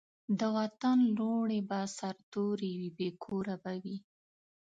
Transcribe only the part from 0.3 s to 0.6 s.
د